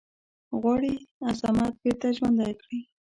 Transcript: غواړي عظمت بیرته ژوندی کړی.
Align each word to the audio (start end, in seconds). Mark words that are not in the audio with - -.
غواړي 0.59 0.93
عظمت 1.27 1.73
بیرته 1.81 2.07
ژوندی 2.17 2.53
کړی. 2.61 2.79